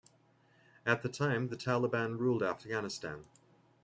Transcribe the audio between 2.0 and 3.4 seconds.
ruled Afghanistan.